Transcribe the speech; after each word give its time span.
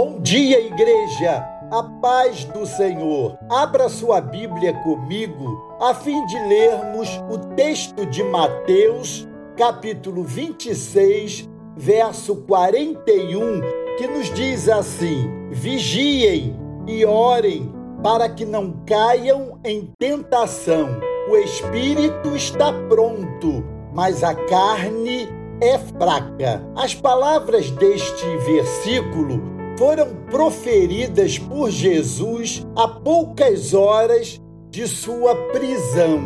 Bom 0.00 0.20
dia, 0.20 0.60
igreja! 0.60 1.44
A 1.72 1.82
paz 2.00 2.44
do 2.44 2.64
Senhor. 2.64 3.36
Abra 3.50 3.88
sua 3.88 4.20
Bíblia 4.20 4.72
comigo 4.84 5.76
a 5.80 5.92
fim 5.92 6.24
de 6.26 6.38
lermos 6.38 7.08
o 7.28 7.36
texto 7.56 8.06
de 8.06 8.22
Mateus, 8.22 9.26
capítulo 9.56 10.22
26, 10.22 11.48
verso 11.76 12.36
41, 12.46 13.60
que 13.98 14.06
nos 14.06 14.32
diz 14.34 14.68
assim: 14.68 15.48
Vigiem 15.50 16.56
e 16.86 17.04
orem 17.04 17.74
para 18.00 18.28
que 18.28 18.44
não 18.44 18.80
caiam 18.86 19.58
em 19.64 19.92
tentação. 19.98 21.00
O 21.28 21.36
espírito 21.38 22.36
está 22.36 22.72
pronto, 22.88 23.64
mas 23.92 24.22
a 24.22 24.32
carne 24.32 25.28
é 25.60 25.76
fraca. 25.76 26.62
As 26.76 26.94
palavras 26.94 27.68
deste 27.72 28.36
versículo 28.46 29.58
foram 29.78 30.08
proferidas 30.28 31.38
por 31.38 31.70
Jesus 31.70 32.66
a 32.74 32.88
poucas 32.88 33.72
horas 33.72 34.40
de 34.68 34.88
sua 34.88 35.36
prisão. 35.52 36.20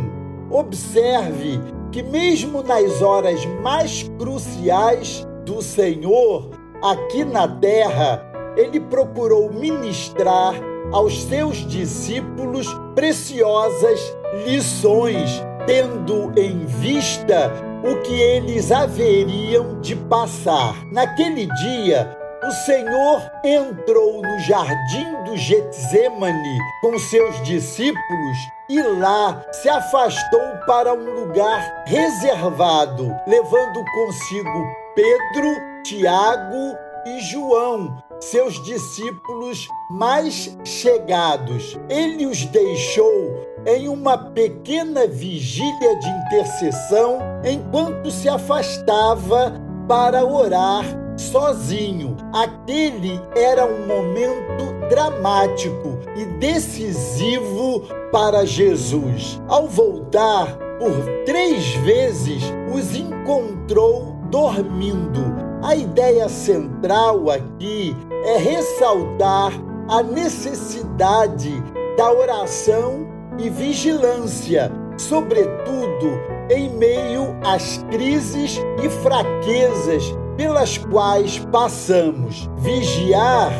Observe 0.50 1.60
que, 1.92 2.02
mesmo 2.02 2.62
nas 2.62 3.02
horas 3.02 3.44
mais 3.62 4.10
cruciais 4.18 5.28
do 5.44 5.60
Senhor, 5.60 6.50
aqui 6.82 7.26
na 7.26 7.46
terra, 7.46 8.26
ele 8.56 8.80
procurou 8.80 9.52
ministrar 9.52 10.54
aos 10.90 11.22
seus 11.22 11.58
discípulos 11.68 12.66
preciosas 12.94 14.16
lições, 14.46 15.42
tendo 15.66 16.32
em 16.38 16.64
vista 16.64 17.52
o 17.84 18.00
que 18.00 18.14
eles 18.14 18.72
haveriam 18.72 19.78
de 19.80 19.94
passar. 19.94 20.86
Naquele 20.90 21.46
dia, 21.46 22.21
o 22.42 22.50
Senhor 22.50 23.30
entrou 23.44 24.20
no 24.20 24.38
jardim 24.40 25.22
do 25.24 25.36
Getsemane 25.36 26.58
com 26.80 26.98
seus 26.98 27.40
discípulos 27.42 28.36
e 28.68 28.82
lá 28.82 29.44
se 29.52 29.68
afastou 29.68 30.40
para 30.66 30.92
um 30.92 31.20
lugar 31.20 31.84
reservado, 31.86 33.14
levando 33.26 33.84
consigo 33.94 34.66
Pedro, 34.94 35.82
Tiago 35.84 36.76
e 37.06 37.20
João, 37.20 38.02
seus 38.20 38.60
discípulos 38.64 39.68
mais 39.90 40.56
chegados. 40.64 41.78
Ele 41.88 42.26
os 42.26 42.44
deixou 42.46 43.46
em 43.66 43.88
uma 43.88 44.18
pequena 44.18 45.06
vigília 45.06 45.98
de 46.00 46.08
intercessão 46.08 47.18
enquanto 47.44 48.10
se 48.10 48.28
afastava 48.28 49.60
para 49.86 50.24
orar 50.24 51.01
sozinho. 51.22 52.16
Aquele 52.32 53.20
era 53.34 53.64
um 53.64 53.86
momento 53.86 54.88
dramático 54.88 55.98
e 56.16 56.24
decisivo 56.24 57.82
para 58.10 58.44
Jesus. 58.44 59.40
Ao 59.48 59.66
voltar, 59.66 60.58
por 60.78 61.24
três 61.24 61.74
vezes 61.76 62.42
os 62.74 62.94
encontrou 62.96 64.16
dormindo. 64.30 65.20
A 65.62 65.76
ideia 65.76 66.28
central 66.28 67.30
aqui 67.30 67.96
é 68.24 68.36
ressaltar 68.36 69.52
a 69.88 70.02
necessidade 70.02 71.52
da 71.96 72.12
oração 72.12 73.06
e 73.38 73.48
vigilância, 73.48 74.72
sobretudo 74.96 76.20
em 76.50 76.70
meio 76.70 77.36
às 77.44 77.78
crises 77.90 78.60
e 78.82 78.88
fraquezas 78.88 80.14
pelas 80.36 80.78
quais 80.78 81.38
passamos. 81.50 82.48
Vigiar 82.58 83.52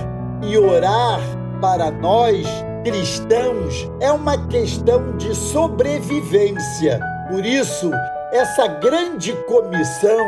e 0.42 0.56
orar 0.59 1.20
para 1.61 1.91
nós 1.91 2.47
cristãos 2.84 3.89
é 4.01 4.11
uma 4.11 4.37
questão 4.48 5.17
de 5.17 5.34
sobrevivência. 5.34 7.01
Por 7.31 7.45
isso, 7.45 7.91
essa 8.33 8.67
grande 8.67 9.33
comissão 9.45 10.27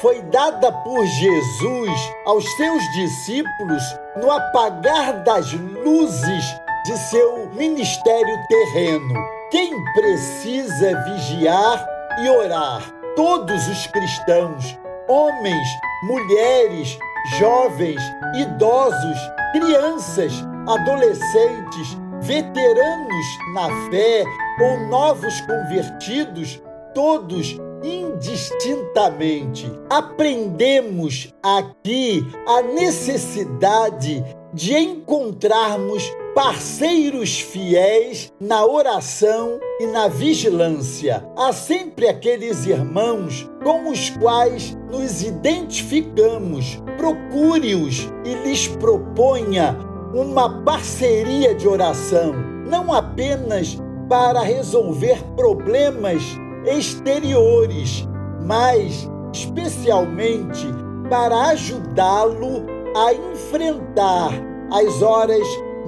foi 0.00 0.20
dada 0.22 0.72
por 0.72 1.06
Jesus 1.06 1.90
aos 2.26 2.44
seus 2.56 2.82
discípulos 2.94 3.82
no 4.20 4.30
apagar 4.30 5.22
das 5.22 5.52
luzes 5.52 6.44
de 6.84 6.98
seu 7.10 7.48
ministério 7.54 8.36
terreno. 8.48 9.14
Quem 9.50 9.72
precisa 9.94 11.04
vigiar 11.04 11.86
e 12.20 12.28
orar? 12.30 12.82
Todos 13.14 13.68
os 13.68 13.86
cristãos, 13.86 14.78
homens, 15.12 15.68
mulheres, 16.02 16.98
jovens, 17.38 18.00
idosos, 18.34 19.18
crianças, 19.52 20.32
adolescentes, 20.66 21.98
veteranos 22.22 23.26
na 23.52 23.68
fé 23.90 24.24
ou 24.58 24.80
novos 24.88 25.38
convertidos, 25.42 26.62
todos 26.94 27.58
indistintamente. 27.82 29.70
Aprendemos 29.90 31.34
aqui 31.42 32.26
a 32.46 32.62
necessidade 32.62 34.24
de 34.52 34.76
encontrarmos 34.76 36.12
parceiros 36.34 37.40
fiéis 37.40 38.32
na 38.40 38.64
oração 38.64 39.58
e 39.80 39.86
na 39.86 40.08
vigilância. 40.08 41.26
Há 41.36 41.52
sempre 41.52 42.08
aqueles 42.08 42.66
irmãos 42.66 43.48
com 43.62 43.90
os 43.90 44.10
quais 44.10 44.76
nos 44.90 45.22
identificamos. 45.22 46.82
Procure-os 46.96 48.08
e 48.24 48.34
lhes 48.46 48.68
proponha 48.68 49.76
uma 50.14 50.62
parceria 50.62 51.54
de 51.54 51.66
oração, 51.66 52.34
não 52.66 52.92
apenas 52.92 53.78
para 54.08 54.40
resolver 54.42 55.22
problemas 55.34 56.22
exteriores, 56.66 58.06
mas 58.44 59.08
especialmente 59.32 60.66
para 61.08 61.48
ajudá-lo 61.48 62.81
a 62.94 63.12
enfrentar 63.14 64.32
as 64.70 65.02
horas 65.02 65.46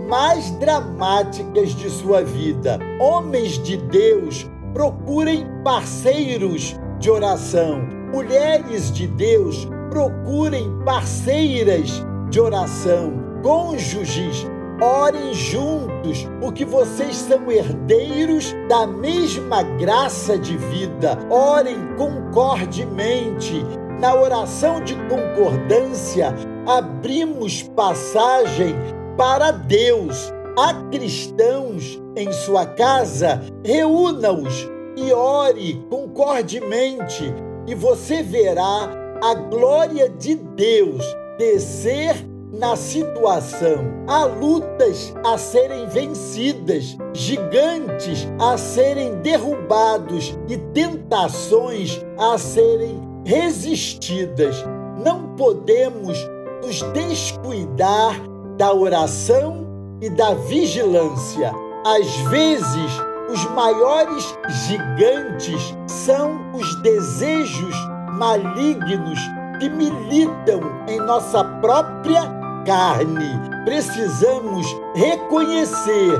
mais 0.08 0.50
dramáticas 0.52 1.74
de 1.74 1.88
sua 1.90 2.22
vida. 2.22 2.78
Homens 3.00 3.62
de 3.62 3.76
Deus, 3.76 4.48
procurem 4.72 5.46
parceiros 5.62 6.78
de 6.98 7.10
oração. 7.10 7.80
Mulheres 8.12 8.92
de 8.92 9.06
Deus, 9.06 9.68
procurem 9.90 10.70
parceiras 10.84 11.90
de 12.30 12.40
oração. 12.40 13.12
Cônjuges, 13.42 14.46
Orem 14.80 15.32
juntos, 15.32 16.28
porque 16.40 16.64
vocês 16.64 17.16
são 17.16 17.50
herdeiros 17.50 18.52
da 18.68 18.86
mesma 18.86 19.62
graça 19.62 20.36
de 20.36 20.56
vida. 20.56 21.16
Orem 21.30 21.78
concordemente. 21.96 23.64
Na 24.00 24.14
oração 24.14 24.82
de 24.82 24.96
concordância, 25.08 26.34
abrimos 26.66 27.62
passagem 27.62 28.74
para 29.16 29.50
Deus. 29.50 30.32
Há 30.56 30.74
cristãos 30.90 32.00
em 32.16 32.32
sua 32.32 32.64
casa, 32.64 33.40
reúna-os 33.64 34.68
e 34.96 35.12
ore 35.12 35.84
concordemente, 35.90 37.24
e 37.66 37.74
você 37.74 38.22
verá 38.22 38.88
a 39.22 39.34
glória 39.34 40.08
de 40.08 40.36
Deus 40.36 41.04
descer 41.38 42.14
na 42.52 42.76
situação. 42.76 43.84
Há 44.06 44.24
lutas 44.24 45.12
a 45.24 45.36
serem 45.36 45.86
vencidas, 45.88 46.96
gigantes 47.12 48.28
a 48.38 48.56
serem 48.56 49.16
derrubados 49.16 50.38
e 50.48 50.56
tentações 50.56 52.00
a 52.16 52.38
serem 52.38 53.00
resistidas. 53.24 54.56
Não 55.02 55.34
podemos 55.34 56.16
nos 56.64 56.80
descuidar 56.92 58.18
da 58.56 58.72
oração 58.72 59.66
e 60.00 60.08
da 60.08 60.34
vigilância. 60.34 61.52
Às 61.84 62.10
vezes, 62.30 62.90
os 63.28 63.44
maiores 63.50 64.34
gigantes 64.66 65.76
são 65.86 66.40
os 66.54 66.82
desejos 66.82 67.74
malignos 68.18 69.20
que 69.60 69.68
militam 69.68 70.60
em 70.88 70.98
nossa 71.00 71.44
própria 71.44 72.22
carne. 72.64 73.28
Precisamos 73.64 74.66
reconhecer 74.94 76.12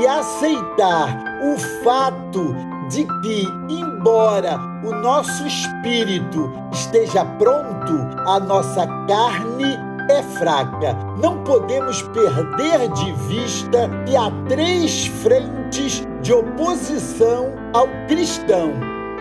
e 0.00 0.06
aceitar 0.06 1.22
o 1.42 1.58
fato 1.84 2.54
de 2.88 3.04
que, 3.22 3.46
embora 3.68 4.58
o 4.84 4.94
nosso 4.94 5.46
espírito 5.46 6.50
esteja 6.72 7.24
pronto, 7.24 7.94
a 8.26 8.40
nossa 8.40 8.86
carne 9.06 9.89
é 10.10 10.22
fraca. 10.22 10.96
Não 11.22 11.42
podemos 11.44 12.02
perder 12.02 12.88
de 12.88 13.12
vista 13.28 13.88
que 14.06 14.16
há 14.16 14.30
três 14.48 15.06
frentes 15.06 16.06
de 16.20 16.32
oposição 16.32 17.52
ao 17.72 17.86
cristão: 18.06 18.72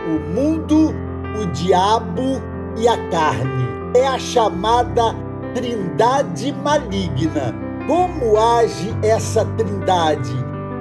o 0.07 0.19
mundo, 0.33 0.94
o 1.39 1.45
diabo 1.47 2.41
e 2.77 2.88
a 2.88 2.97
carne. 3.09 3.69
É 3.95 4.07
a 4.07 4.19
chamada 4.19 5.15
trindade 5.53 6.51
maligna. 6.51 7.53
Como 7.88 8.38
age 8.38 8.95
essa 9.01 9.44
trindade? 9.57 10.33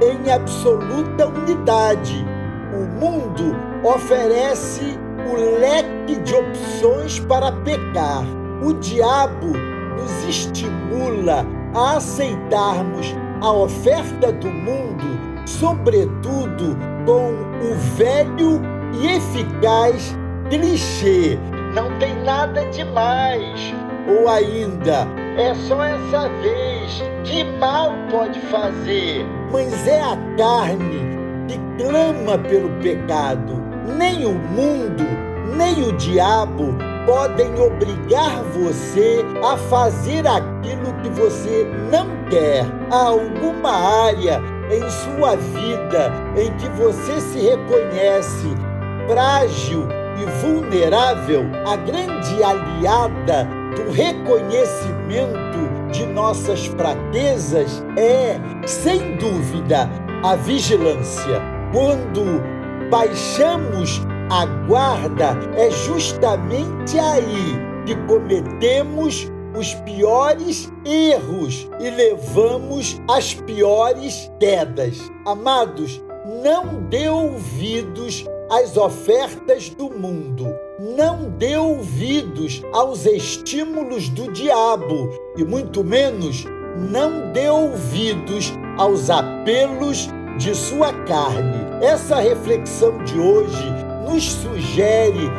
Em 0.02 0.31
absoluta 0.31 1.26
unidade. 1.26 2.25
O 2.75 2.84
mundo 3.00 3.56
oferece 3.82 4.99
o 5.31 5.58
leque 5.58 6.16
de 6.20 6.34
opções 6.34 7.19
para 7.19 7.50
pecar. 7.50 8.25
O 8.62 8.75
diabo 8.75 9.52
nos 9.98 10.24
estimula 10.24 11.44
a 11.74 11.96
aceitarmos 11.96 13.14
a 13.40 13.52
oferta 13.52 14.32
do 14.32 14.48
mundo, 14.48 15.04
sobretudo 15.46 16.76
com 17.04 17.32
o 17.64 17.74
velho 17.96 18.60
e 18.94 19.16
eficaz 19.16 20.16
clichê. 20.48 21.38
Não 21.74 21.96
tem 21.98 22.14
nada 22.22 22.64
demais. 22.66 23.74
Ou 24.08 24.28
ainda, 24.28 25.06
é 25.36 25.54
só 25.54 25.82
essa 25.84 26.28
vez. 26.40 27.02
Que 27.24 27.44
mal 27.58 27.92
pode 28.10 28.40
fazer? 28.40 29.26
Mas 29.52 29.86
é 29.86 30.00
a 30.00 30.16
carne 30.36 31.18
que 31.46 31.58
clama 31.82 32.38
pelo 32.38 32.70
pecado. 32.80 33.62
Nem 33.98 34.24
o 34.24 34.32
mundo, 34.32 35.04
nem 35.56 35.82
o 35.82 35.92
diabo 35.96 36.74
podem 37.06 37.58
obrigar 37.60 38.42
você 38.52 39.24
a 39.42 39.56
fazer 39.56 40.26
aquilo 40.26 40.92
que 41.02 41.08
você 41.10 41.66
não 41.90 42.06
quer. 42.28 42.64
Há 42.90 43.06
alguma 43.06 43.70
área 44.06 44.40
em 44.70 44.88
sua 44.90 45.36
vida 45.36 46.12
em 46.36 46.52
que 46.56 46.68
você 46.70 47.20
se 47.20 47.38
reconhece 47.38 48.54
frágil 49.06 49.86
e 50.20 50.26
vulnerável, 50.42 51.44
a 51.66 51.76
grande 51.76 52.42
aliada 52.42 53.48
do 53.74 53.90
reconhecimento 53.92 55.48
de 55.90 56.04
nossas 56.06 56.66
fraquezas 56.66 57.82
é, 57.96 58.38
sem 58.66 59.16
dúvida, 59.16 59.88
a 60.22 60.36
vigilância. 60.36 61.40
Quando 61.72 62.42
baixamos 62.90 64.02
a 64.30 64.44
guarda, 64.66 65.36
é 65.56 65.70
justamente 65.70 66.98
aí 66.98 67.56
que 67.86 67.94
cometemos 68.06 69.30
os 69.56 69.75
piores 69.75 70.70
erros 70.84 71.69
e 71.80 71.90
levamos 71.90 73.00
as 73.08 73.34
piores 73.34 74.30
quedas. 74.38 74.98
Amados, 75.25 76.02
não 76.42 76.82
dê 76.90 77.08
ouvidos 77.08 78.26
às 78.50 78.76
ofertas 78.76 79.70
do 79.70 79.90
mundo. 79.90 80.46
Não 80.78 81.31
dê 81.31 81.56
ouvidos 81.56 82.62
aos 82.72 83.06
estímulos 83.06 84.08
do 84.10 84.31
diabo 84.32 85.10
e 85.36 85.44
muito 85.44 85.82
menos 85.82 86.44
não 86.76 87.32
dê 87.32 87.48
ouvidos 87.48 88.52
aos 88.76 89.10
apelos 89.10 90.08
de 90.36 90.54
sua 90.54 90.92
carne. 91.04 91.58
Essa 91.82 92.20
reflexão 92.20 93.02
de 93.04 93.19
hoje 93.19 93.88
nos 94.08 94.32
sugere 94.32 95.31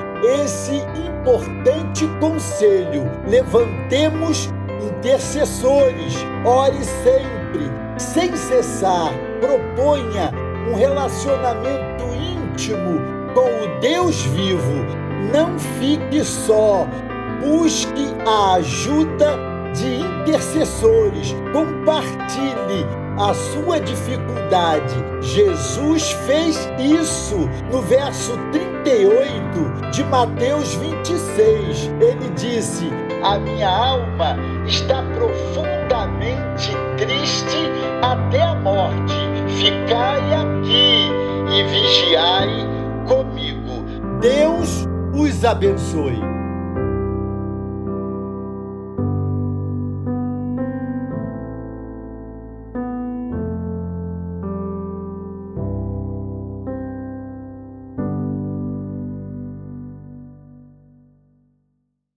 esse 0.43 0.75
importante 0.75 2.07
conselho. 2.19 3.09
Levantemos 3.27 4.49
intercessores, 4.81 6.15
ore 6.45 6.83
sempre, 6.83 7.71
sem 7.97 8.35
cessar, 8.35 9.11
proponha 9.41 10.31
um 10.69 10.75
relacionamento 10.75 12.03
íntimo 12.13 12.99
com 13.33 13.47
o 13.47 13.79
Deus 13.79 14.21
vivo. 14.25 14.85
Não 15.33 15.57
fique 15.57 16.23
só, 16.23 16.87
busque 17.41 18.13
a 18.25 18.53
ajuda 18.55 19.48
intercessores, 20.21 21.35
compartilhe 21.53 22.85
a 23.17 23.33
sua 23.33 23.79
dificuldade. 23.79 24.95
Jesus 25.21 26.11
fez 26.25 26.57
isso 26.79 27.37
no 27.71 27.81
verso 27.81 28.37
38 28.51 29.91
de 29.91 30.03
Mateus 30.05 30.73
26. 30.75 31.91
Ele 31.99 32.29
disse: 32.35 32.89
A 33.23 33.37
minha 33.39 33.69
alma 33.69 34.37
está 34.65 35.03
profundamente 35.13 36.71
triste 36.97 37.57
até 38.01 38.41
a 38.41 38.55
morte. 38.55 39.15
Ficai 39.47 40.33
aqui 40.33 41.09
e 41.51 41.63
vigiai 41.63 42.67
comigo. 43.07 43.83
Deus 44.21 44.87
os 45.13 45.43
abençoe. 45.43 46.38